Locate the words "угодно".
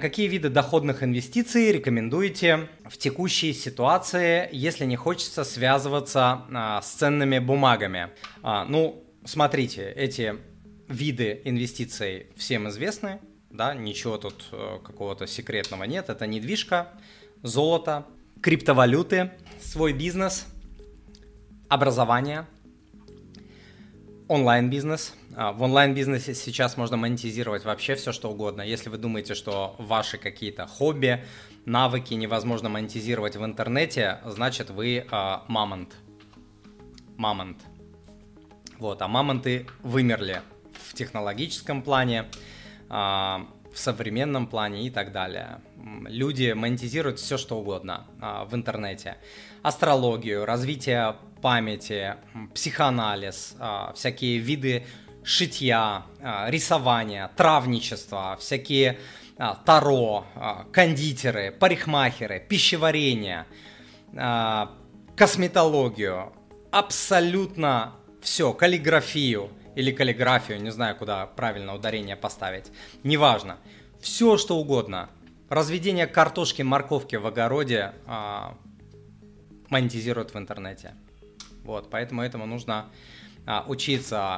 28.28-28.62, 47.58-48.06, 74.56-75.08